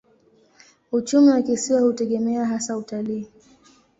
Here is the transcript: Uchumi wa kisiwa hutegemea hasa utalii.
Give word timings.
Uchumi 0.91 1.29
wa 1.29 1.41
kisiwa 1.41 1.81
hutegemea 1.81 2.45
hasa 2.45 2.77
utalii. 2.77 3.27